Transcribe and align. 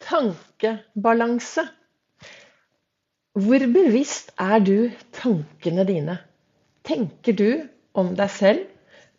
Tankebalanse. 0.00 1.66
Hvor 3.36 3.64
bevisst 3.74 4.32
er 4.40 4.58
du 4.64 4.90
tankene 5.14 5.84
dine? 5.86 6.16
Tenker 6.88 7.36
du 7.36 7.50
om 7.94 8.14
deg 8.18 8.32
selv 8.32 8.64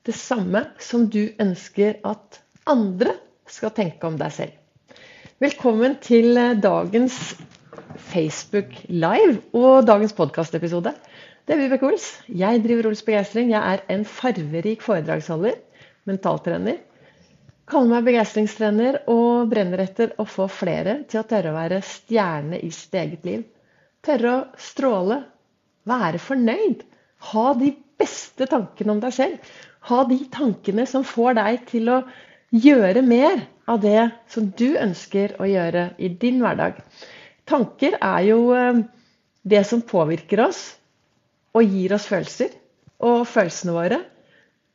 det 0.08 0.16
samme 0.18 0.66
som 0.82 1.06
du 1.14 1.30
ønsker 1.40 2.02
at 2.08 2.42
andre 2.70 3.14
skal 3.48 3.74
tenke 3.78 4.10
om 4.10 4.18
deg 4.20 4.34
selv? 4.36 4.58
Velkommen 5.42 5.96
til 6.02 6.36
dagens 6.62 7.38
Facebook 8.12 8.74
Live 8.90 9.40
og 9.54 9.88
dagens 9.88 10.18
podkastepisode. 10.18 10.94
Det 11.46 11.56
er 11.56 11.62
Vibeke 11.62 11.88
Ols. 11.88 12.12
Jeg 12.28 12.62
driver 12.66 12.92
Ols 12.92 13.06
Begeistring. 13.06 13.54
Jeg 13.54 13.62
er 13.78 13.86
en 13.94 14.06
farverik 14.06 14.84
foredragsholder, 14.86 15.58
mentaltrener 16.10 16.82
kaller 17.72 17.96
meg 17.96 18.08
begeistringstrener 18.10 19.02
og 19.12 19.50
brenner 19.52 19.86
etter 19.86 20.14
å 20.20 20.26
få 20.28 20.48
flere 20.52 21.02
til 21.10 21.22
å 21.22 21.28
tørre 21.28 21.54
å 21.54 21.58
være 21.58 21.82
stjerne 21.88 22.60
i 22.60 22.72
sitt 22.76 22.98
eget 23.00 23.28
liv. 23.28 23.46
Tørre 24.04 24.34
å 24.34 24.42
stråle, 24.60 25.22
være 25.88 26.20
fornøyd. 26.22 26.84
Ha 27.32 27.46
de 27.58 27.72
beste 28.02 28.48
tankene 28.50 28.96
om 28.96 29.02
deg 29.04 29.16
selv. 29.16 29.54
Ha 29.90 30.04
de 30.10 30.20
tankene 30.34 30.86
som 30.90 31.06
får 31.08 31.38
deg 31.40 31.66
til 31.70 31.90
å 31.94 32.02
gjøre 32.52 33.04
mer 33.06 33.46
av 33.72 33.80
det 33.84 34.10
som 34.32 34.50
du 34.58 34.74
ønsker 34.76 35.38
å 35.40 35.48
gjøre 35.48 35.92
i 36.02 36.12
din 36.22 36.42
hverdag. 36.44 36.82
Tanker 37.48 37.98
er 37.98 38.26
jo 38.28 38.40
eh, 38.58 38.84
det 39.48 39.64
som 39.68 39.84
påvirker 39.86 40.44
oss 40.48 40.62
og 41.56 41.64
gir 41.64 41.96
oss 41.96 42.10
følelser. 42.10 42.52
Og 43.02 43.24
følelsene 43.30 43.76
våre 43.76 44.02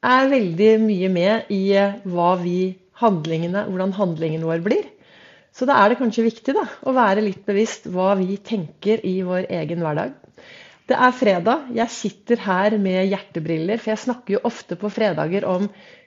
er 0.06 0.32
veldig 0.32 0.72
mye 0.82 1.12
med 1.12 1.54
i 1.54 1.62
eh, 1.76 2.00
hva 2.08 2.34
vi 2.40 2.58
handlingene, 3.00 3.66
hvordan 3.68 3.94
handlingen 3.96 4.46
vår 4.46 4.62
blir. 4.64 4.86
Så 5.56 5.68
da 5.68 5.78
er 5.80 5.92
det 5.92 6.00
kanskje 6.00 6.26
viktig 6.26 6.52
da, 6.56 6.66
å 6.84 6.92
være 6.96 7.24
litt 7.24 7.44
bevisst 7.48 7.88
hva 7.92 8.10
vi 8.18 8.36
tenker 8.44 9.00
i 9.08 9.18
vår 9.24 9.48
egen 9.62 9.84
hverdag. 9.84 10.12
Det 10.86 10.96
er 11.02 11.14
fredag. 11.16 11.70
Jeg 11.74 11.90
sitter 11.90 12.42
her 12.44 12.76
med 12.78 13.08
hjertebriller, 13.10 13.80
for 13.80 13.94
jeg 13.94 14.04
snakker 14.04 14.36
jo 14.36 14.44
ofte 14.46 14.76
på 14.78 14.90
fredager 14.92 15.46
om 15.48 15.66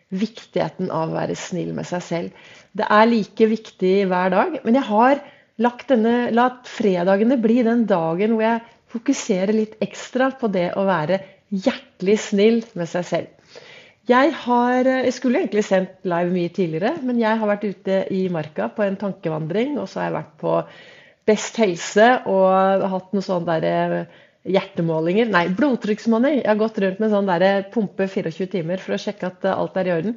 viktigheten 0.10 0.90
av 0.94 1.10
å 1.12 1.18
være 1.18 1.36
snill 1.38 1.74
med 1.78 1.88
seg 1.90 2.06
selv. 2.06 2.46
Det 2.72 2.86
er 2.86 3.10
like 3.10 3.50
viktig 3.52 3.96
hver 4.10 4.32
dag. 4.34 4.60
Men 4.64 4.80
jeg 4.80 4.88
har 4.88 5.24
lagt 5.60 5.90
denne, 5.92 6.30
latt 6.32 6.70
fredagene 6.70 7.38
bli 7.42 7.60
den 7.68 7.84
dagen 7.90 8.38
hvor 8.38 8.46
jeg 8.46 8.64
fokuserer 8.90 9.54
litt 9.54 9.76
ekstra 9.84 10.32
på 10.40 10.50
det 10.54 10.72
å 10.80 10.86
være 10.88 11.20
hjertelig 11.50 12.18
snill 12.30 12.62
med 12.78 12.90
seg 12.90 13.06
selv. 13.10 13.36
Jeg, 14.10 14.32
har, 14.44 14.88
jeg 15.06 15.14
skulle 15.14 15.44
egentlig 15.44 15.64
sendt 15.68 16.08
live 16.10 16.32
mye 16.34 16.50
tidligere, 16.54 16.96
men 17.06 17.20
jeg 17.22 17.38
har 17.38 17.50
vært 17.52 17.68
ute 17.70 18.00
i 18.16 18.24
marka 18.34 18.72
på 18.74 18.82
en 18.86 18.98
tankevandring. 18.98 19.76
Og 19.78 19.86
så 19.90 20.02
har 20.02 20.10
jeg 20.10 20.18
vært 20.18 20.40
på 20.42 20.56
Best 21.30 21.60
helse 21.62 22.08
og 22.26 22.88
hatt 22.90 23.12
noen 23.14 23.26
sånne 23.26 23.58
der 23.62 23.94
eh, 24.00 24.16
hjertemålinger. 24.50 25.30
Nei, 25.30 25.44
blodtrykksmåling. 25.54 26.40
Jeg 26.40 26.50
har 26.50 26.58
gått 26.58 26.80
rundt 26.82 27.04
med 27.04 27.14
sånn 27.14 27.30
der 27.30 27.46
eh, 27.46 27.68
pumpe 27.70 28.08
24 28.10 28.50
timer 28.56 28.82
for 28.82 28.96
å 28.96 29.02
sjekke 29.02 29.30
at 29.30 29.46
eh, 29.46 29.54
alt 29.54 29.78
er 29.78 29.92
i 29.92 29.94
orden. 29.94 30.16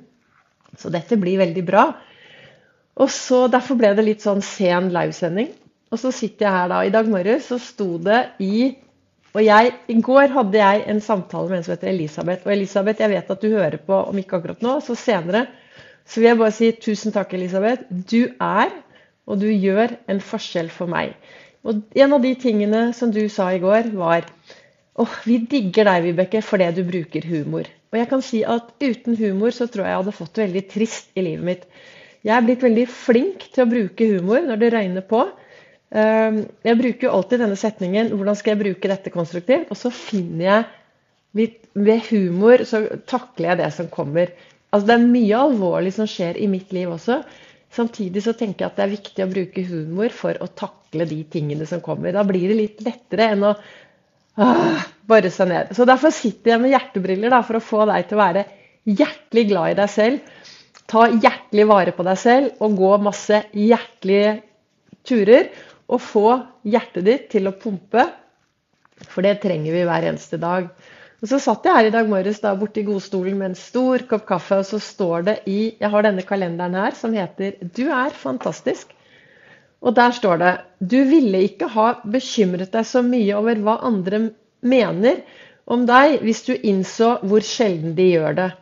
Så 0.80 0.88
dette 0.94 1.18
blir 1.20 1.42
veldig 1.42 1.64
bra. 1.68 1.84
Og 2.96 3.12
så 3.12 3.44
Derfor 3.52 3.76
ble 3.80 3.92
det 3.98 4.06
litt 4.06 4.24
sånn 4.24 4.40
sen 4.44 4.88
livesending. 4.94 5.52
Og 5.92 6.00
så 6.00 6.14
sitter 6.16 6.46
jeg 6.46 6.56
her 6.56 6.72
da. 6.72 6.80
I 6.80 6.94
dag 6.94 7.12
morges 7.12 7.50
så 7.52 7.60
sto 7.60 7.98
det 8.00 8.22
i 8.40 8.72
og 9.32 9.40
jeg, 9.40 9.72
I 9.88 9.96
går 10.04 10.32
hadde 10.34 10.58
jeg 10.60 10.84
en 10.92 11.00
samtale 11.00 11.48
med 11.48 11.60
en 11.60 11.66
som 11.66 11.72
heter 11.72 11.88
Elisabeth. 11.88 12.44
Og 12.44 12.52
Elisabeth, 12.52 13.00
jeg 13.00 13.12
vet 13.14 13.30
at 13.32 13.44
du 13.44 13.48
hører 13.54 13.78
på, 13.80 14.00
om 14.10 14.18
ikke 14.20 14.38
akkurat 14.38 14.64
nå, 14.64 14.74
så 14.84 14.96
senere. 14.98 15.46
Så 16.04 16.20
vil 16.20 16.28
jeg 16.28 16.40
bare 16.42 16.56
si 16.56 16.68
tusen 16.84 17.14
takk, 17.14 17.32
Elisabeth. 17.38 17.86
Du 17.88 18.26
er, 18.28 18.74
og 19.24 19.40
du 19.40 19.48
gjør 19.48 19.96
en 20.12 20.20
forskjell 20.20 20.68
for 20.74 20.90
meg. 20.92 21.14
Og 21.64 21.80
en 21.96 22.16
av 22.18 22.24
de 22.24 22.34
tingene 22.42 22.90
som 22.96 23.12
du 23.14 23.22
sa 23.32 23.48
i 23.54 23.62
går, 23.62 23.92
var 23.96 24.26
åh, 25.00 25.14
vi 25.24 25.38
digger 25.48 25.88
deg, 25.88 26.10
Vibeke, 26.10 26.42
fordi 26.44 26.68
du 26.76 26.82
bruker 26.84 27.24
humor. 27.30 27.70
Og 27.92 28.00
jeg 28.00 28.08
kan 28.10 28.24
si 28.24 28.42
at 28.44 28.68
uten 28.82 29.16
humor 29.16 29.54
så 29.54 29.68
tror 29.68 29.86
jeg 29.86 29.94
jeg 29.94 30.02
hadde 30.02 30.16
fått 30.16 30.34
det 30.36 30.44
veldig 30.46 30.64
trist 30.72 31.12
i 31.16 31.24
livet 31.24 31.46
mitt. 31.46 31.64
Jeg 32.22 32.36
er 32.36 32.44
blitt 32.44 32.64
veldig 32.64 32.84
flink 32.90 33.48
til 33.54 33.64
å 33.64 33.70
bruke 33.70 34.08
humor 34.12 34.44
når 34.44 34.60
det 34.60 34.72
røyner 34.74 35.06
på. 35.08 35.24
Ehm, 35.92 36.46
jeg 36.64 36.78
bruker 36.80 37.06
jo 37.06 37.12
alltid 37.18 37.42
denne 37.44 37.58
setningen 37.60 38.12
'Hvordan 38.12 38.36
skal 38.38 38.54
jeg 38.54 38.62
bruke 38.64 38.88
dette 38.88 39.12
konstruktivt?' 39.12 39.70
Og 39.70 39.76
så 39.76 39.92
finner 39.92 40.44
jeg 40.44 40.64
Ved 41.74 42.02
humor 42.10 42.60
så 42.68 42.82
takler 43.08 43.48
jeg 43.48 43.58
det 43.58 43.72
som 43.72 43.86
kommer. 43.88 44.28
Altså 44.70 44.86
Det 44.86 44.94
er 44.94 45.06
mye 45.06 45.38
alvorlig 45.38 45.92
som 45.96 46.04
skjer 46.04 46.36
i 46.36 46.46
mitt 46.46 46.72
liv 46.72 46.90
også. 46.92 47.22
Samtidig 47.72 48.22
så 48.22 48.34
tenker 48.36 48.66
jeg 48.66 48.70
at 48.70 48.76
det 48.76 48.84
er 48.84 48.92
viktig 48.92 49.24
å 49.24 49.30
bruke 49.30 49.64
humor 49.64 50.12
for 50.12 50.36
å 50.36 50.50
takle 50.52 51.06
de 51.08 51.24
tingene 51.24 51.64
som 51.64 51.80
kommer. 51.80 52.12
Da 52.12 52.22
blir 52.22 52.52
det 52.52 52.58
litt 52.58 52.84
lettere 52.84 53.30
enn 53.32 53.46
å 53.48 53.54
ah, 54.36 54.84
bore 55.08 55.30
seg 55.32 55.48
ned. 55.48 55.72
Så 55.72 55.88
Derfor 55.88 56.12
sitter 56.12 56.52
jeg 56.52 56.60
med 56.60 56.74
hjertebriller 56.74 57.32
da, 57.32 57.40
for 57.40 57.56
å 57.56 57.64
få 57.64 57.86
deg 57.88 58.08
til 58.08 58.20
å 58.20 58.24
være 58.26 58.44
hjertelig 58.84 59.48
glad 59.48 59.72
i 59.72 59.80
deg 59.80 59.88
selv. 59.88 60.20
Ta 60.84 61.08
hjertelig 61.08 61.68
vare 61.72 61.96
på 61.96 62.04
deg 62.04 62.20
selv 62.20 62.60
og 62.60 62.76
gå 62.76 62.92
masse 63.08 63.44
hjertelige 63.56 64.42
turer 65.08 65.48
å 65.92 65.98
få 66.00 66.26
hjertet 66.64 67.06
ditt 67.06 67.30
til 67.34 67.48
å 67.48 67.56
pumpe. 67.56 68.06
For 69.12 69.24
det 69.26 69.40
trenger 69.42 69.74
vi 69.74 69.84
hver 69.86 70.08
eneste 70.08 70.38
dag. 70.40 70.70
Og 71.22 71.28
Så 71.30 71.38
satt 71.38 71.66
jeg 71.66 71.76
her 71.76 71.86
i 71.86 71.94
dag 71.94 72.08
morges 72.10 72.40
da, 72.42 72.54
borte 72.58 72.80
i 72.82 72.86
godstolen 72.86 73.36
med 73.38 73.52
en 73.52 73.58
stor 73.58 74.02
kopp 74.10 74.24
kaffe, 74.26 74.58
og 74.58 74.66
så 74.66 74.80
står 74.82 75.28
det 75.28 75.36
i 75.46 75.58
Jeg 75.78 75.90
har 75.92 76.02
denne 76.02 76.24
kalenderen 76.26 76.74
her 76.74 76.96
som 76.98 77.14
heter 77.14 77.60
'Du 77.62 77.86
er 77.90 78.10
fantastisk'. 78.10 78.90
Og 79.82 79.94
der 79.94 80.10
står 80.10 80.38
det 80.38 80.52
'Du 80.80 81.04
ville 81.04 81.44
ikke 81.46 81.68
ha 81.68 82.00
bekymret 82.04 82.72
deg 82.72 82.86
så 82.86 83.02
mye 83.02 83.38
over 83.38 83.54
hva 83.54 83.78
andre 83.82 84.30
mener 84.62 85.22
om 85.66 85.86
deg 85.86 86.20
hvis 86.22 86.42
du 86.46 86.54
innså 86.54 87.18
hvor 87.22 87.40
sjelden 87.40 87.94
de 87.94 88.10
gjør 88.16 88.34
det'. 88.34 88.52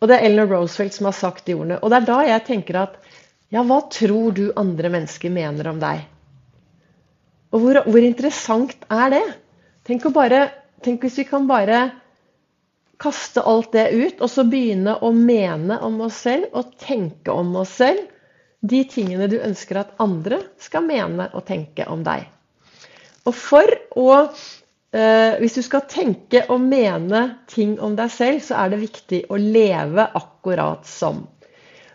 Og 0.00 0.08
det 0.08 0.16
er 0.16 0.24
Eleanor 0.24 0.56
Roosevelt 0.56 0.94
som 0.94 1.06
har 1.06 1.12
sagt 1.12 1.44
de 1.44 1.54
ordene. 1.54 1.78
Og 1.82 1.90
det 1.90 1.96
er 1.96 2.06
da 2.06 2.20
jeg 2.24 2.44
tenker 2.46 2.76
at 2.76 2.96
ja, 3.50 3.62
hva 3.62 3.82
tror 3.90 4.32
du 4.32 4.52
andre 4.56 4.88
mennesker 4.88 5.30
mener 5.30 5.68
om 5.68 5.80
deg? 5.80 6.06
Og 7.52 7.62
hvor, 7.62 7.80
hvor 7.88 8.04
interessant 8.04 8.76
er 8.92 9.14
det? 9.14 9.24
Tenk, 9.88 10.04
bare, 10.12 10.42
tenk, 10.84 11.04
hvis 11.04 11.18
vi 11.22 11.26
kan 11.28 11.48
bare 11.48 11.86
kaste 13.00 13.42
alt 13.46 13.72
det 13.72 13.88
ut, 13.94 14.20
og 14.20 14.30
så 14.30 14.44
begynne 14.44 14.98
å 15.00 15.12
mene 15.14 15.78
om 15.86 16.00
oss 16.04 16.24
selv 16.26 16.52
og 16.58 16.74
tenke 16.82 17.32
om 17.32 17.54
oss 17.60 17.78
selv 17.78 18.04
de 18.60 18.82
tingene 18.90 19.28
du 19.30 19.38
ønsker 19.38 19.78
at 19.78 19.94
andre 20.02 20.40
skal 20.58 20.82
mene 20.86 21.28
og 21.30 21.46
tenke 21.46 21.86
om 21.90 22.02
deg. 22.06 22.26
Og 23.28 23.34
for 23.36 23.70
å 23.98 24.08
eh, 24.18 25.36
Hvis 25.38 25.58
du 25.58 25.62
skal 25.62 25.84
tenke 25.90 26.42
og 26.48 26.62
mene 26.64 27.44
ting 27.50 27.76
om 27.84 27.94
deg 27.96 28.10
selv, 28.10 28.42
så 28.42 28.64
er 28.64 28.72
det 28.72 28.82
viktig 28.82 29.24
å 29.30 29.38
leve 29.38 30.08
akkurat 30.18 30.86
som. 30.88 31.26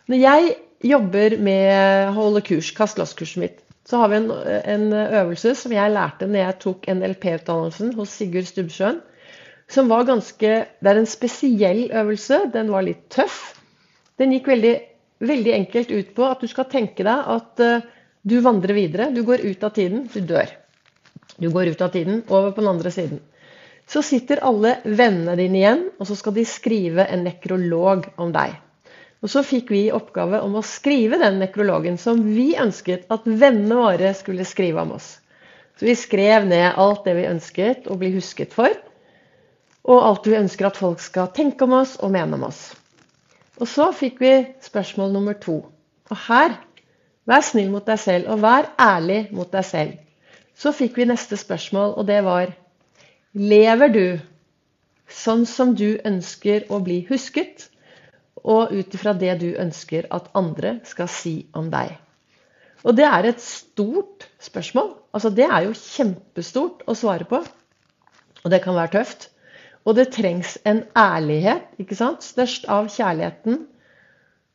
Når 0.07 0.21
jeg 0.21 0.55
jobber 0.83 1.37
med 1.39 2.13
holde 2.15 2.43
kurs, 2.45 2.71
kast-loss-kurset 2.77 3.41
mitt, 3.41 3.59
så 3.87 3.99
har 3.99 4.11
vi 4.11 4.19
en, 4.21 4.29
en, 4.31 4.85
øvelse 4.93 5.55
som 5.59 5.73
jeg 5.75 5.91
lærte 5.91 6.27
når 6.27 6.39
jeg 6.39 6.59
tok 6.63 6.87
NLP-utdannelsen 6.87 7.91
hos 7.97 8.13
Sigurd 8.15 8.47
Stubbsjøen. 8.47 9.01
Som 9.67 9.89
var 9.91 10.05
ganske 10.07 10.51
Det 10.79 10.89
er 10.91 10.99
en 10.99 11.09
spesiell 11.09 11.89
øvelse. 11.91 12.39
Den 12.53 12.71
var 12.71 12.85
litt 12.87 13.09
tøff. 13.11 13.57
Den 14.19 14.31
gikk 14.35 14.47
veldig, 14.47 14.73
veldig 15.19 15.53
enkelt 15.57 15.91
ut 15.91 16.15
på 16.15 16.27
at 16.29 16.43
du 16.43 16.47
skal 16.51 16.69
tenke 16.71 17.03
deg 17.03 17.29
at 17.35 17.63
uh, 17.63 17.85
du 18.23 18.37
vandrer 18.43 18.75
videre. 18.77 19.09
Du 19.11 19.23
går 19.27 19.43
ut 19.43 19.63
av 19.63 19.73
tiden. 19.75 20.07
Du 20.13 20.19
dør. 20.21 20.51
Du 21.37 21.49
går 21.51 21.73
ut 21.73 21.81
av 21.81 21.89
tiden, 21.91 22.21
over 22.29 22.51
på 22.51 22.61
den 22.61 22.69
andre 22.69 22.91
siden. 22.93 23.19
Så 23.89 24.03
sitter 24.05 24.43
alle 24.45 24.77
vennene 24.85 25.35
dine 25.35 25.59
igjen, 25.59 25.81
og 25.99 26.07
så 26.07 26.15
skal 26.15 26.35
de 26.37 26.45
skrive 26.47 27.07
en 27.09 27.25
nekrolog 27.27 28.05
om 28.21 28.31
deg. 28.35 28.53
Og 29.23 29.31
så 29.31 29.39
fikk 29.47 29.71
vi 29.71 29.85
oppgave 29.95 30.41
om 30.43 30.57
å 30.59 30.65
skrive 30.67 31.17
den 31.21 31.39
nekrologen 31.39 31.95
som 32.01 32.19
vi 32.35 32.53
ønsket 32.59 33.05
at 33.13 33.23
vennene 33.23 33.77
våre 33.79 34.11
skulle 34.19 34.43
skrive 34.47 34.83
om 34.83 34.97
oss. 34.97 35.15
Så 35.79 35.87
vi 35.87 35.95
skrev 35.97 36.45
ned 36.49 36.75
alt 36.77 37.07
det 37.07 37.15
vi 37.17 37.29
ønsket 37.29 37.87
å 37.87 37.95
bli 37.99 38.11
husket 38.17 38.51
for, 38.53 38.75
og 39.87 40.03
alt 40.09 40.27
vi 40.27 40.35
ønsker 40.37 40.67
at 40.67 40.79
folk 40.79 40.99
skal 41.03 41.31
tenke 41.35 41.63
om 41.63 41.79
oss 41.79 41.95
og 42.03 42.11
mene 42.13 42.35
om 42.35 42.45
oss. 42.49 42.65
Og 43.61 43.69
så 43.69 43.89
fikk 43.95 44.19
vi 44.19 44.33
spørsmål 44.63 45.15
nummer 45.15 45.39
to. 45.39 45.61
Og 46.11 46.21
her 46.27 46.57
vær 47.29 47.43
snill 47.47 47.71
mot 47.71 47.85
deg 47.87 47.99
selv, 48.01 48.27
og 48.27 48.43
vær 48.43 48.69
ærlig 48.81 49.27
mot 49.31 49.49
deg 49.51 49.65
selv. 49.67 49.97
Så 50.55 50.75
fikk 50.75 50.99
vi 50.99 51.07
neste 51.09 51.39
spørsmål, 51.39 51.95
og 51.97 52.07
det 52.11 52.19
var 52.27 52.51
Lever 53.33 53.89
du 53.89 54.07
sånn 55.09 55.47
som 55.49 55.71
du 55.73 55.95
ønsker 56.05 56.67
å 56.69 56.77
bli 56.83 56.99
husket? 57.07 57.69
Og 58.43 58.73
ut 58.75 58.95
ifra 58.95 59.13
det 59.15 59.37
du 59.41 59.49
ønsker 59.59 60.09
at 60.11 60.29
andre 60.37 60.77
skal 60.87 61.09
si 61.11 61.35
om 61.55 61.69
deg. 61.71 61.95
Og 62.83 62.95
det 62.97 63.05
er 63.07 63.29
et 63.29 63.41
stort 63.41 64.27
spørsmål. 64.43 64.91
Altså 65.15 65.29
Det 65.29 65.45
er 65.47 65.67
jo 65.67 65.77
kjempestort 65.77 66.83
å 66.87 66.95
svare 66.97 67.27
på. 67.29 67.39
Og 68.43 68.51
det 68.51 68.59
kan 68.63 68.75
være 68.75 68.99
tøft. 68.99 69.29
Og 69.87 69.95
det 69.95 70.11
trengs 70.15 70.57
en 70.67 70.83
ærlighet. 70.95 71.63
ikke 71.79 71.95
sant? 71.95 72.23
Størst 72.23 72.67
av 72.67 72.89
kjærligheten 72.91 73.65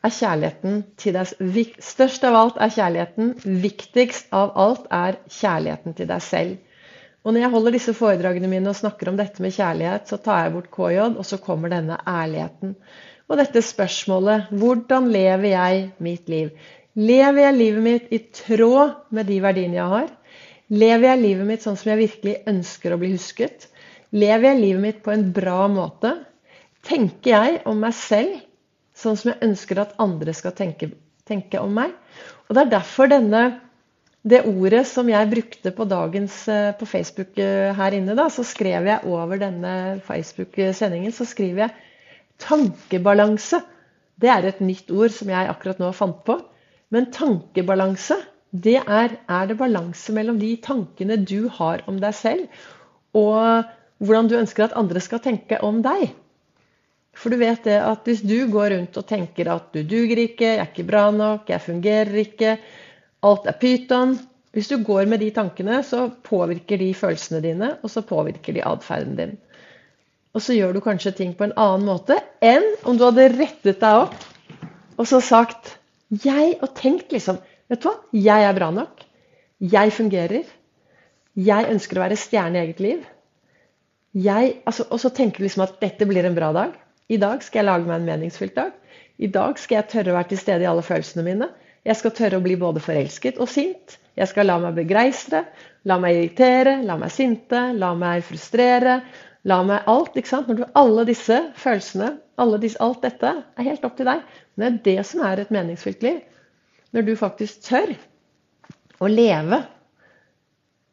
er 0.04 0.14
kjærligheten 0.14 0.84
til 1.00 1.16
deg 1.16 1.74
Størst 1.82 2.24
av 2.24 2.36
alt 2.36 2.60
er 2.60 2.72
kjærligheten. 2.76 3.34
Viktigst 3.64 4.32
av 4.32 4.52
alt 4.56 4.88
er 4.92 5.20
kjærligheten 5.32 5.96
til 5.96 6.08
deg 6.08 6.24
selv. 6.24 6.56
Og 7.24 7.34
når 7.34 7.42
jeg 7.42 7.52
holder 7.52 7.74
disse 7.74 7.92
foredragene 7.96 8.48
mine 8.48 8.70
og 8.70 8.78
snakker 8.78 9.10
om 9.10 9.16
dette 9.18 9.42
med 9.42 9.52
kjærlighet, 9.52 10.08
så 10.08 10.16
tar 10.22 10.44
jeg 10.44 10.52
bort 10.54 10.70
KJ, 10.72 11.00
og 11.18 11.24
så 11.26 11.36
kommer 11.42 11.72
denne 11.72 11.98
ærligheten. 12.08 12.76
Og 13.28 13.36
dette 13.36 13.60
spørsmålet 13.64 14.48
hvordan 14.56 15.10
lever 15.12 15.50
jeg 15.52 15.82
mitt 16.04 16.30
liv? 16.32 16.52
Lever 16.98 17.42
jeg 17.44 17.56
livet 17.58 17.84
mitt 17.84 18.14
i 18.14 18.22
tråd 18.34 19.12
med 19.14 19.28
de 19.28 19.36
verdiene 19.44 19.76
jeg 19.78 19.92
har? 19.92 20.08
Lever 20.72 21.10
jeg 21.10 21.22
livet 21.22 21.48
mitt 21.48 21.64
sånn 21.64 21.76
som 21.78 21.92
jeg 21.92 22.00
virkelig 22.00 22.38
ønsker 22.50 22.94
å 22.94 22.98
bli 23.00 23.12
husket? 23.12 23.68
Lever 24.16 24.50
jeg 24.50 24.62
livet 24.62 24.82
mitt 24.82 25.02
på 25.04 25.12
en 25.12 25.28
bra 25.36 25.66
måte? 25.70 26.14
Tenker 26.88 27.34
jeg 27.34 27.60
om 27.68 27.78
meg 27.84 27.94
selv 27.96 28.40
sånn 28.98 29.18
som 29.20 29.32
jeg 29.32 29.44
ønsker 29.44 29.80
at 29.82 29.96
andre 30.02 30.34
skal 30.34 30.54
tenke, 30.58 30.90
tenke 31.28 31.60
om 31.62 31.74
meg. 31.76 31.92
Og 32.48 32.56
Det 32.56 32.64
er 32.64 32.72
derfor 32.72 33.10
denne, 33.12 33.42
det 34.24 34.42
ordet 34.48 34.86
som 34.88 35.08
jeg 35.08 35.30
brukte 35.30 35.72
på 35.76 35.86
dagens 35.88 36.40
eh, 36.50 36.72
på 36.76 36.88
Facebook 36.88 37.38
eh, 37.38 37.70
her 37.76 37.94
inne, 37.94 38.16
da, 38.18 38.26
så 38.32 38.42
skrev 38.46 38.88
jeg 38.88 39.04
over 39.06 39.38
denne 39.40 40.00
Facebook-sendingen 40.08 41.14
så 41.14 41.28
skriver 41.28 41.66
jeg 41.66 41.76
tankebalanse. 42.42 43.60
Det 44.18 44.30
er 44.32 44.48
et 44.48 44.60
nytt 44.64 44.90
ord 44.90 45.14
som 45.14 45.30
jeg 45.30 45.50
akkurat 45.50 45.80
nå 45.82 45.90
fant 45.96 46.22
på. 46.26 46.38
Men 46.94 47.10
tankebalanse, 47.14 48.16
det 48.50 48.78
er 48.80 49.18
er 49.28 49.50
det 49.50 49.58
balanse 49.60 50.14
mellom 50.16 50.38
de 50.40 50.54
tankene 50.64 51.18
du 51.20 51.48
har 51.52 51.84
om 51.86 51.98
deg 52.00 52.14
selv, 52.16 52.46
og 53.12 53.68
hvordan 54.00 54.30
du 54.30 54.38
ønsker 54.38 54.64
at 54.64 54.76
andre 54.78 55.02
skal 55.04 55.20
tenke 55.20 55.60
om 55.64 55.82
deg. 55.84 56.14
For 57.18 57.34
du 57.34 57.40
vet 57.40 57.64
det 57.66 57.76
at 57.82 58.06
hvis 58.06 58.22
du 58.22 58.46
går 58.52 58.72
rundt 58.76 58.96
og 59.00 59.06
tenker 59.10 59.50
at 59.52 59.72
du 59.74 59.82
duger 59.82 60.22
ikke, 60.22 60.54
jeg 60.54 60.62
er 60.62 60.70
ikke 60.70 60.86
bra 60.88 61.08
nok, 61.10 61.50
jeg 61.50 61.64
fungerer 61.64 62.20
ikke, 62.22 62.56
alt 63.26 63.46
er 63.50 63.58
pyton 63.58 64.18
Hvis 64.54 64.70
du 64.70 64.78
går 64.82 65.04
med 65.06 65.20
de 65.20 65.28
tankene, 65.30 65.82
så 65.84 66.08
påvirker 66.24 66.78
de 66.80 66.94
følelsene 66.96 67.42
dine, 67.44 67.66
og 67.84 67.90
så 67.92 68.00
påvirker 68.02 68.54
de 68.56 68.62
atferden 68.64 69.16
din. 69.18 69.34
Og 70.38 70.44
så 70.44 70.54
gjør 70.54 70.76
du 70.76 70.84
kanskje 70.84 71.16
ting 71.18 71.34
på 71.34 71.48
en 71.48 71.56
annen 71.58 71.88
måte 71.88 72.20
enn 72.44 72.62
om 72.86 72.94
du 72.94 73.02
hadde 73.08 73.32
rettet 73.34 73.80
deg 73.82 74.04
opp 74.04 74.28
og 74.98 75.06
så 75.06 75.20
sagt 75.22 75.76
jeg 76.24 76.56
og 76.58 76.74
tenkt 76.78 77.14
liksom 77.14 77.40
Vet 77.68 77.82
du 77.82 77.90
hva? 77.90 77.98
Jeg 78.16 78.44
er 78.48 78.54
bra 78.56 78.70
nok. 78.72 79.02
Jeg 79.60 79.90
fungerer. 79.92 80.46
Jeg 81.36 81.66
ønsker 81.68 81.98
å 81.98 82.00
være 82.06 82.16
stjerne 82.16 82.56
i 82.56 82.62
eget 82.62 82.78
liv. 82.80 83.02
Jeg, 84.16 84.54
altså, 84.64 84.86
og 84.88 85.02
så 85.02 85.10
tenker 85.12 85.42
du 85.42 85.44
liksom 85.44 85.66
at 85.66 85.74
dette 85.82 86.08
blir 86.08 86.24
en 86.24 86.38
bra 86.38 86.48
dag. 86.56 86.78
I 87.12 87.18
dag 87.20 87.44
skal 87.44 87.60
jeg 87.60 87.68
lage 87.68 87.84
meg 87.90 87.98
en 87.98 88.08
meningsfylt 88.08 88.56
dag. 88.56 88.72
I 89.20 89.28
dag 89.34 89.60
skal 89.60 89.82
jeg 89.82 89.90
tørre 89.92 90.14
å 90.14 90.16
være 90.16 90.30
til 90.30 90.40
stede 90.40 90.64
i 90.64 90.70
alle 90.70 90.86
følelsene 90.86 91.26
mine. 91.26 91.50
Jeg 91.84 92.00
skal 92.00 92.16
tørre 92.16 92.40
å 92.40 92.46
bli 92.46 92.56
både 92.56 92.80
forelsket 92.86 93.36
og 93.44 93.52
sint. 93.52 93.98
Jeg 94.16 94.32
skal 94.32 94.48
la 94.48 94.56
meg 94.64 94.80
begeistre, 94.80 95.44
la 95.84 96.00
meg 96.00 96.16
irritere, 96.16 96.78
la 96.88 96.96
meg 96.96 97.12
sinte, 97.12 97.66
la 97.76 97.92
meg 98.00 98.24
frustrere. 98.24 99.02
La 99.48 99.62
meg 99.64 99.86
alt. 99.88 100.16
ikke 100.16 100.30
sant? 100.30 100.48
Når 100.50 100.58
du, 100.58 100.64
alle 100.76 101.04
disse 101.08 101.38
følelsene, 101.56 102.12
alle 102.42 102.60
disse, 102.62 102.80
alt 102.84 103.02
dette, 103.04 103.32
er 103.56 103.68
helt 103.70 103.86
opp 103.86 103.96
til 103.98 104.08
deg. 104.10 104.22
Men 104.60 104.80
det 104.84 104.92
er 104.92 105.00
det 105.00 105.06
som 105.08 105.24
er 105.26 105.42
et 105.42 105.52
meningsfylt 105.54 106.04
liv. 106.04 106.20
Når 106.92 107.06
du 107.06 107.14
faktisk 107.20 107.64
tør 107.68 107.94
å 108.98 109.10
leve 109.10 109.62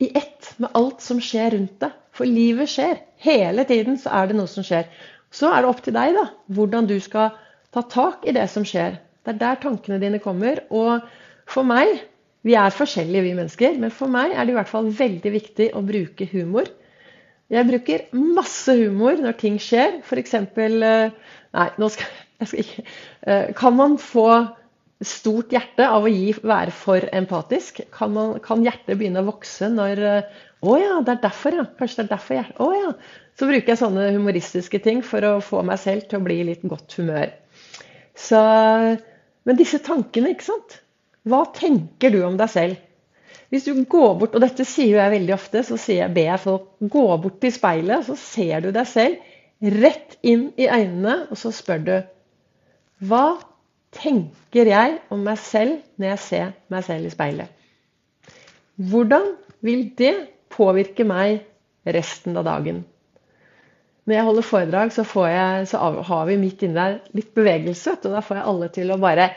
i 0.04 0.10
ett 0.18 0.54
med 0.62 0.76
alt 0.78 1.04
som 1.04 1.22
skjer 1.24 1.56
rundt 1.56 1.80
deg. 1.84 1.94
For 2.16 2.30
livet 2.30 2.72
skjer. 2.72 3.00
Hele 3.26 3.66
tiden 3.68 3.98
så 4.00 4.14
er 4.16 4.30
det 4.30 4.38
noe 4.38 4.52
som 4.52 4.64
skjer. 4.64 4.88
Så 5.36 5.50
er 5.52 5.64
det 5.64 5.72
opp 5.72 5.82
til 5.84 5.96
deg 5.96 6.16
da, 6.16 6.30
hvordan 6.56 6.88
du 6.88 6.96
skal 7.04 7.34
ta 7.76 7.84
tak 7.92 8.24
i 8.28 8.36
det 8.36 8.46
som 8.52 8.64
skjer. 8.68 9.02
Det 9.26 9.34
er 9.34 9.42
der 9.42 9.60
tankene 9.64 10.00
dine 10.00 10.22
kommer. 10.24 10.64
Og 10.70 11.04
for 11.50 11.68
meg 11.68 11.98
Vi 12.46 12.54
er 12.54 12.70
forskjellige, 12.70 13.24
vi 13.26 13.32
mennesker, 13.34 13.78
men 13.82 13.90
for 13.90 14.06
meg 14.14 14.36
er 14.36 14.46
det 14.46 14.54
i 14.54 14.58
hvert 14.60 14.70
fall 14.70 14.92
veldig 14.94 15.32
viktig 15.34 15.66
å 15.74 15.80
bruke 15.82 16.28
humor. 16.30 16.68
Jeg 17.54 17.68
bruker 17.70 18.06
masse 18.18 18.74
humor 18.80 19.20
når 19.22 19.36
ting 19.38 19.58
skjer. 19.62 20.00
F.eks. 20.06 20.34
Eh, 20.36 21.10
nei, 21.56 21.68
nå 21.82 21.90
skal 21.94 22.22
jeg 22.42 22.52
skal 22.52 22.64
ikke 22.64 22.86
eh, 22.86 23.52
Kan 23.58 23.78
man 23.78 24.00
få 24.02 24.30
stort 25.06 25.54
hjerte 25.54 25.86
av 25.92 26.08
å 26.08 26.12
gi, 26.12 26.34
være 26.42 26.74
for 26.74 27.06
empatisk? 27.16 27.84
Kan, 27.94 28.16
man, 28.16 28.34
kan 28.44 28.64
hjertet 28.66 28.98
begynne 28.98 29.22
å 29.22 29.30
vokse 29.30 29.70
når 29.72 30.02
eh, 30.02 30.42
Å 30.66 30.80
ja, 30.82 30.98
det 31.06 31.18
er 31.18 31.24
derfor, 31.28 31.60
ja. 31.62 31.68
Kanskje 31.78 32.02
det 32.02 32.08
er 32.08 32.14
derfor 32.16 32.40
hjertet 32.40 32.64
Å 32.66 32.70
ja. 32.74 32.96
Så 33.36 33.50
bruker 33.50 33.74
jeg 33.74 33.82
sånne 33.82 34.10
humoristiske 34.16 34.80
ting 34.82 35.04
for 35.06 35.28
å 35.28 35.36
få 35.44 35.62
meg 35.68 35.82
selv 35.84 36.08
til 36.10 36.22
å 36.22 36.26
bli 36.26 36.40
i 36.40 36.48
litt 36.48 36.64
godt 36.64 36.96
humør. 36.96 37.34
Så, 38.16 38.40
men 39.44 39.58
disse 39.60 39.82
tankene, 39.84 40.32
ikke 40.32 40.48
sant? 40.48 40.78
Hva 41.28 41.42
tenker 41.58 42.14
du 42.16 42.22
om 42.24 42.38
deg 42.40 42.54
selv? 42.54 42.80
Hvis 43.54 43.68
du 43.68 43.74
går 43.84 44.16
bort, 44.20 44.36
og 44.36 44.42
dette 44.42 44.66
sier 44.68 44.98
jeg 44.98 45.14
veldig 45.14 45.34
ofte, 45.36 45.62
så 45.64 45.78
jeg, 45.92 46.10
ber 46.16 46.30
jeg 46.32 46.42
folk 46.42 46.70
gå 46.82 47.06
bort 47.24 47.40
til 47.44 47.54
speilet, 47.54 48.06
så 48.08 48.18
ser 48.20 48.66
du 48.66 48.72
deg 48.76 48.88
selv 48.90 49.34
rett 49.62 50.18
inn 50.26 50.50
i 50.60 50.68
øynene, 50.68 51.26
og 51.30 51.40
så 51.40 51.52
spør 51.56 51.84
du 51.86 51.96
Hva 53.06 53.26
tenker 53.96 54.72
jeg 54.72 54.98
om 55.14 55.22
meg 55.24 55.40
selv 55.40 55.80
når 56.00 56.12
jeg 56.14 56.24
ser 56.26 56.56
meg 56.74 56.88
selv 56.88 57.08
i 57.08 57.14
speilet? 57.14 57.52
Hvordan 58.76 59.32
vil 59.64 59.88
det 59.98 60.16
påvirke 60.52 61.06
meg 61.08 61.46
resten 61.86 62.36
av 62.36 62.48
dagen? 62.48 62.84
Når 64.06 64.14
jeg 64.14 64.26
holder 64.28 64.46
foredrag, 64.46 64.92
så, 64.94 65.06
jeg, 65.32 65.68
så 65.72 65.80
har 66.10 66.26
vi 66.30 66.38
midt 66.38 66.62
inni 66.66 66.78
der 66.78 66.98
litt 67.18 67.32
bevegelse. 67.34 67.96
Og 68.04 68.12
da 68.14 68.22
får 68.22 68.38
jeg 68.38 68.50
alle 68.52 68.68
til 68.76 68.92
å 68.94 69.00
bare 69.02 69.32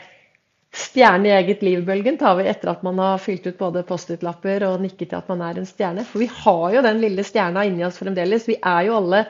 Stjerne 0.69 1.29
i 1.29 1.33
eget 1.33 1.63
liv-bølgen 1.65 2.17
tar 2.21 2.35
vi 2.37 2.45
etter 2.49 2.69
at 2.71 2.81
man 2.85 2.99
har 3.01 3.21
fylt 3.21 3.47
ut 3.49 3.57
både 3.57 3.81
Post-It-lapper 3.87 4.67
og 4.67 4.81
nikket 4.83 5.11
til 5.11 5.17
at 5.17 5.29
man 5.31 5.41
er 5.45 5.57
en 5.57 5.67
stjerne. 5.67 6.03
For 6.05 6.21
vi 6.21 6.27
har 6.29 6.75
jo 6.75 6.83
den 6.85 6.99
lille 7.01 7.25
stjerna 7.25 7.63
inni 7.65 7.85
oss 7.87 7.97
fremdeles. 8.01 8.45
Vi 8.49 8.57
er 8.57 8.83
jo 8.85 8.97
alle 8.99 9.23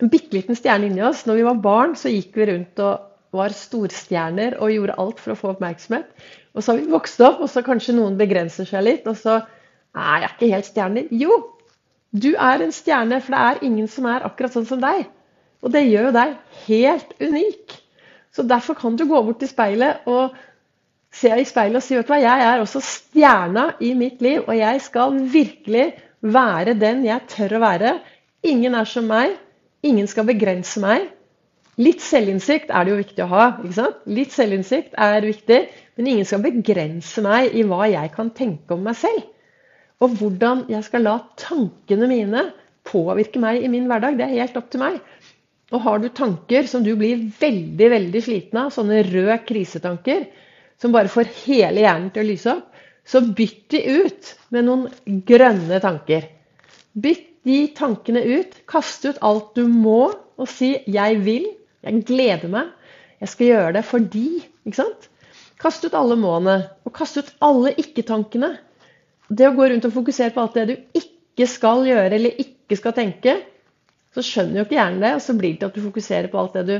en 0.00 0.12
bitte 0.12 0.32
liten 0.36 0.56
stjerne 0.56 0.88
inni 0.88 1.04
oss. 1.04 1.26
Når 1.28 1.40
vi 1.40 1.46
var 1.48 1.60
barn, 1.66 1.96
så 2.00 2.12
gikk 2.12 2.38
vi 2.40 2.48
rundt 2.48 2.80
og 2.84 3.10
var 3.34 3.52
storstjerner 3.56 4.56
og 4.62 4.72
gjorde 4.72 4.96
alt 5.04 5.20
for 5.20 5.34
å 5.34 5.38
få 5.40 5.50
oppmerksomhet. 5.52 6.08
Og 6.54 6.62
så 6.62 6.72
har 6.72 6.80
vi 6.80 6.94
vokst 6.94 7.20
opp, 7.26 7.42
og 7.44 7.50
så 7.50 7.64
kanskje 7.66 7.96
noen 7.98 8.16
begrenser 8.20 8.68
seg 8.68 8.86
litt. 8.86 9.08
Og 9.10 9.18
så 9.20 9.40
er 9.40 10.24
jeg 10.24 10.32
ikke 10.32 10.52
helt 10.54 10.70
stjerner. 10.70 11.12
Jo, 11.24 11.38
du 12.14 12.32
er 12.32 12.64
en 12.64 12.72
stjerne, 12.72 13.20
for 13.20 13.36
det 13.36 13.44
er 13.44 13.68
ingen 13.68 13.90
som 13.90 14.08
er 14.08 14.24
akkurat 14.24 14.56
sånn 14.56 14.68
som 14.70 14.80
deg. 14.80 15.04
Og 15.64 15.72
det 15.74 15.84
gjør 15.88 16.08
jo 16.08 16.16
deg 16.16 16.34
helt 16.64 17.14
unik. 17.20 17.78
Så 18.34 18.42
derfor 18.48 18.78
kan 18.78 18.96
du 18.96 19.04
gå 19.06 19.20
bort 19.22 19.40
til 19.42 19.50
speilet 19.50 20.06
og 20.10 20.34
se 21.14 21.30
i 21.30 21.46
speilet 21.46 21.78
og 21.78 21.84
si 21.84 21.96
vet 21.96 22.08
du 22.08 22.12
hva, 22.12 22.20
jeg 22.22 22.46
er 22.48 22.62
også 22.62 22.82
stjerna 22.84 23.68
i 23.84 23.92
mitt 23.98 24.22
liv, 24.24 24.42
og 24.46 24.54
jeg 24.58 24.82
skal 24.82 25.18
virkelig 25.30 25.92
være 26.24 26.74
den 26.80 27.04
jeg 27.06 27.28
tør 27.30 27.58
å 27.58 27.64
være. 27.64 27.92
Ingen 28.44 28.76
er 28.76 28.88
som 28.88 29.06
meg. 29.08 29.36
Ingen 29.84 30.08
skal 30.10 30.26
begrense 30.28 30.80
meg. 30.82 31.10
Litt 31.80 32.02
selvinnsikt 32.04 32.70
er 32.70 32.86
det 32.86 32.92
jo 32.92 33.00
viktig 33.00 33.24
å 33.24 33.30
ha. 33.32 33.46
ikke 33.60 33.76
sant? 33.76 34.02
Litt 34.06 34.34
selvinnsikt 34.34 34.94
er 35.00 35.24
viktig, 35.26 35.60
men 35.98 36.10
ingen 36.10 36.28
skal 36.28 36.42
begrense 36.44 37.22
meg 37.24 37.54
i 37.54 37.64
hva 37.66 37.88
jeg 37.90 38.12
kan 38.14 38.30
tenke 38.36 38.76
om 38.76 38.84
meg 38.86 38.98
selv. 38.98 39.24
Og 40.02 40.14
hvordan 40.18 40.64
jeg 40.70 40.86
skal 40.86 41.04
la 41.06 41.16
tankene 41.40 42.08
mine 42.10 42.46
påvirke 42.86 43.40
meg 43.42 43.64
i 43.64 43.70
min 43.72 43.88
hverdag, 43.90 44.18
det 44.18 44.26
er 44.26 44.40
helt 44.44 44.58
opp 44.60 44.70
til 44.70 44.82
meg. 44.84 44.98
Og 45.74 45.82
har 45.82 46.00
du 46.00 46.10
tanker 46.14 46.68
som 46.70 46.84
du 46.84 46.92
blir 46.98 47.24
veldig 47.40 47.90
veldig 47.90 48.22
sliten 48.22 48.60
av, 48.60 48.72
sånne 48.74 49.02
røde 49.08 49.38
krisetanker, 49.48 50.26
som 50.80 50.92
bare 50.94 51.12
får 51.12 51.30
hele 51.44 51.84
hjernen 51.84 52.10
til 52.14 52.24
å 52.24 52.28
lyse 52.28 52.52
opp, 52.52 52.70
så 53.04 53.20
bytt 53.20 53.68
de 53.74 53.82
ut 54.04 54.30
med 54.54 54.66
noen 54.66 55.22
grønne 55.28 55.80
tanker. 55.84 56.28
Bytt 56.94 57.30
de 57.44 57.58
tankene 57.76 58.22
ut. 58.24 58.54
Kast 58.70 59.04
ut 59.04 59.20
alt 59.20 59.52
du 59.58 59.66
må, 59.68 60.14
og 60.36 60.48
si 60.48 60.82
'jeg 60.86 61.20
vil', 61.24 61.54
'jeg 61.84 62.04
gleder 62.04 62.48
meg', 62.48 62.72
'jeg 63.20 63.28
skal 63.28 63.46
gjøre 63.46 63.72
det 63.72 63.84
fordi'. 63.84 64.44
Ikke 64.66 64.76
sant? 64.76 65.08
Kast 65.60 65.84
ut 65.84 65.94
alle 65.94 66.16
måene, 66.16 66.68
og 66.84 66.92
kast 66.92 67.16
ut 67.16 67.34
alle 67.40 67.74
ikke-tankene 67.76 68.56
det 69.28 69.48
å 69.48 69.54
gå 69.56 69.68
rundt 69.68 69.84
og 69.88 69.94
fokusere 69.94 70.34
på 70.34 70.40
alt 70.40 70.54
det 70.54 70.66
du 70.68 70.74
ikke 71.00 71.46
skal 71.48 71.86
gjøre 71.86 72.14
eller 72.14 72.40
ikke 72.40 72.76
skal 72.76 72.92
tenke, 72.92 73.36
så 74.14 74.22
skjønner 74.22 74.60
jo 74.60 74.64
ikke 74.66 74.78
hjernen 74.78 75.00
det, 75.00 75.14
og 75.14 75.22
så 75.24 75.34
blir 75.38 75.54
det 75.54 75.60
til 75.60 75.66
at 75.66 75.74
du 75.74 75.82
fokuserer 75.82 76.28
på 76.30 76.38
alt 76.38 76.58
det 76.58 76.66
du 76.68 76.74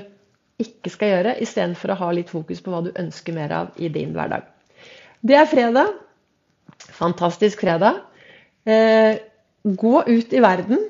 ikke 0.62 0.92
skal 0.92 1.10
gjøre, 1.10 1.36
istedenfor 1.42 1.92
å 1.92 2.00
ha 2.02 2.10
litt 2.14 2.30
fokus 2.30 2.62
på 2.62 2.72
hva 2.72 2.84
du 2.86 2.92
ønsker 3.00 3.34
mer 3.36 3.54
av 3.54 3.78
i 3.80 3.90
din 3.92 4.14
hverdag. 4.14 4.46
Det 5.24 5.36
er 5.38 5.48
fredag. 5.50 5.94
Fantastisk 6.94 7.64
fredag. 7.64 8.02
Eh, 8.68 9.16
gå 9.64 9.94
ut 10.06 10.34
i 10.34 10.42
verden. 10.44 10.82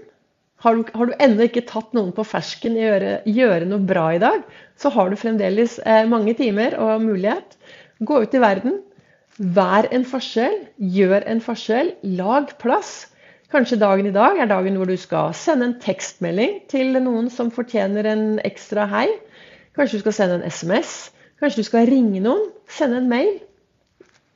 Har 0.65 0.77
du, 0.77 0.85
har 0.97 1.09
du 1.09 1.15
ennå 1.21 1.47
ikke 1.47 1.67
tatt 1.69 1.93
noen 1.97 2.13
på 2.17 2.25
fersken 2.25 2.77
i 2.77 2.85
å 2.85 2.91
gjøre, 2.93 3.15
gjøre, 3.29 3.69
noe 3.69 3.85
bra 3.85 4.07
i 4.17 4.21
dag, 4.23 4.45
så 4.81 4.89
har 4.95 5.11
du 5.11 5.19
fremdeles 5.21 5.77
eh, 5.85 6.05
mange 6.09 6.33
timer 6.39 6.77
og 6.81 7.03
mulighet. 7.05 7.59
Gå 8.01 8.23
ut 8.25 8.37
i 8.37 8.41
verden. 8.43 8.79
Vær 9.37 9.89
en 9.93 10.07
forskjell, 10.09 10.57
gjør 10.79 11.27
en 11.31 11.43
forskjell, 11.45 11.93
lag 12.17 12.53
plass. 12.63 12.95
Kanskje 13.53 13.79
dagen 13.79 14.09
i 14.09 14.15
dag 14.15 14.39
er 14.41 14.49
dagen 14.51 14.79
hvor 14.79 14.89
du 14.89 14.97
skal 14.99 15.35
sende 15.37 15.69
en 15.69 15.77
tekstmelding 15.83 16.63
til 16.71 16.97
noen 17.03 17.29
som 17.31 17.53
fortjener 17.55 18.09
en 18.11 18.25
ekstra 18.47 18.87
hei. 18.91 19.09
Kanskje 19.75 19.99
du 19.99 20.05
skal 20.05 20.17
sende 20.17 20.39
en 20.39 20.47
SMS. 20.51 20.95
Kanskje 21.43 21.65
du 21.65 21.67
skal 21.67 21.89
ringe 21.91 22.23
noen, 22.23 22.47
sende 22.71 23.01
en 23.03 23.11
mail. 23.11 23.37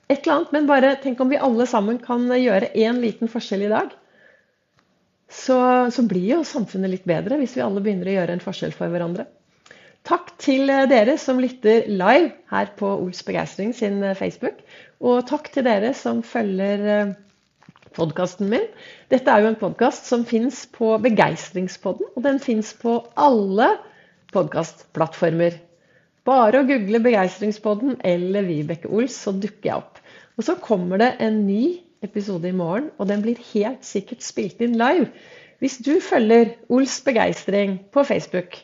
Et 0.08 0.18
eller 0.18 0.34
annet. 0.34 0.52
Men 0.56 0.68
bare 0.68 0.96
tenk 1.02 1.20
om 1.22 1.30
vi 1.30 1.40
alle 1.40 1.66
sammen 1.70 2.00
kan 2.02 2.26
gjøre 2.32 2.72
én 2.74 3.00
liten 3.02 3.30
forskjell 3.30 3.66
i 3.68 3.72
dag. 3.72 3.92
Så, 5.28 5.58
så 5.92 6.04
blir 6.08 6.38
jo 6.38 6.44
samfunnet 6.48 6.90
litt 6.90 7.08
bedre 7.08 7.36
hvis 7.36 7.58
vi 7.58 7.62
alle 7.64 7.82
begynner 7.84 8.08
å 8.08 8.16
gjøre 8.16 8.38
en 8.38 8.44
forskjell 8.44 8.72
for 8.74 8.90
hverandre. 8.92 9.28
Takk 10.08 10.30
til 10.40 10.70
dere 10.88 11.18
som 11.20 11.40
lytter 11.42 11.88
live 11.90 12.30
her 12.48 12.70
på 12.78 12.94
Ols 13.02 13.20
Begeistring 13.26 13.74
sin 13.76 14.00
Facebook. 14.16 14.62
Og 15.04 15.26
takk 15.28 15.50
til 15.52 15.66
dere 15.66 15.92
som 15.94 16.22
følger 16.24 16.86
eh, 16.94 17.10
podkasten 17.98 18.48
min. 18.48 18.64
Dette 19.12 19.28
er 19.28 19.44
jo 19.44 19.50
en 19.52 19.60
podkast 19.60 20.08
som 20.08 20.24
fins 20.28 20.64
på 20.72 20.94
Begeistringspodden, 21.04 22.08
og 22.14 22.24
den 22.24 22.40
fins 22.40 22.72
på 22.80 23.02
alle 23.20 23.74
podkastplattformer. 24.34 25.58
Bare 26.28 26.60
å 26.60 26.66
google 26.68 27.00
Begeistringspodden 27.04 27.98
eller 28.04 28.44
Vibeke 28.44 28.90
Ols, 28.92 29.16
så 29.16 29.32
dukker 29.32 29.70
jeg 29.70 29.78
opp. 29.80 30.00
Og 30.36 30.46
så 30.46 30.58
kommer 30.62 31.00
det 31.00 31.14
en 31.24 31.40
ny 31.46 31.78
episode 32.04 32.50
i 32.50 32.54
morgen, 32.54 32.90
og 32.98 33.08
den 33.10 33.24
blir 33.24 33.40
helt 33.54 33.86
sikkert 33.86 34.22
spilt 34.22 34.60
inn 34.62 34.76
live. 34.78 35.08
Hvis 35.58 35.80
du 35.82 35.96
følger 36.04 36.52
Ols 36.70 37.00
begeistring 37.02 37.78
på 37.94 38.04
Facebook, 38.06 38.60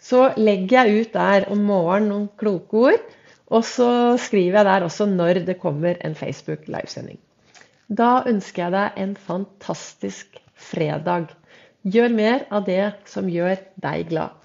så 0.00 0.30
legger 0.36 0.84
jeg 0.84 1.04
ut 1.04 1.12
der 1.16 1.48
om 1.52 1.66
morgenen 1.68 2.10
noen 2.12 2.30
kloke 2.40 2.86
ord. 2.88 3.04
Og 3.52 3.64
så 3.68 4.16
skriver 4.20 4.62
jeg 4.62 4.68
der 4.70 4.86
også 4.86 5.06
når 5.10 5.42
det 5.48 5.58
kommer 5.60 5.98
en 6.00 6.16
Facebook 6.16 6.64
livesending. 6.68 7.18
Da 7.88 8.22
ønsker 8.28 8.64
jeg 8.64 8.72
deg 8.72 9.02
en 9.02 9.12
fantastisk 9.20 10.38
fredag. 10.56 11.28
Gjør 11.84 12.16
mer 12.16 12.46
av 12.48 12.64
det 12.64 12.94
som 13.10 13.28
gjør 13.28 13.60
deg 13.84 14.08
glad. 14.08 14.43